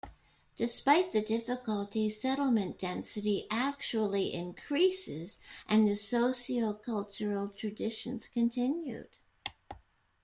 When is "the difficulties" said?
1.11-2.19